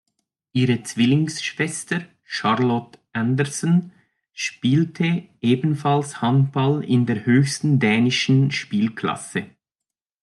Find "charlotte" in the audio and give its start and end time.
2.23-2.97